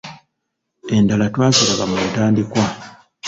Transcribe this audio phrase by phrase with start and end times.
[0.95, 2.63] Endala twaziraba mu ntandikwa.